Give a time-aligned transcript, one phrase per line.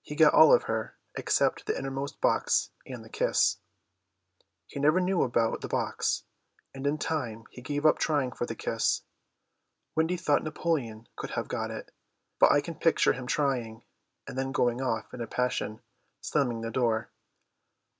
[0.00, 3.58] He got all of her, except the innermost box and the kiss.
[4.68, 6.22] He never knew about the box,
[6.72, 9.02] and in time he gave up trying for the kiss.
[9.96, 11.90] Wendy thought Napoleon could have got it,
[12.38, 13.82] but I can picture him trying,
[14.24, 15.80] and then going off in a passion,
[16.20, 17.10] slamming the door.